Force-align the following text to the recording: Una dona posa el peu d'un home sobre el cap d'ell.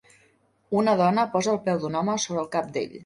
Una 0.79 0.95
dona 1.01 1.25
posa 1.35 1.53
el 1.53 1.59
peu 1.67 1.81
d'un 1.85 1.99
home 2.01 2.17
sobre 2.25 2.43
el 2.47 2.49
cap 2.57 2.73
d'ell. 2.79 2.97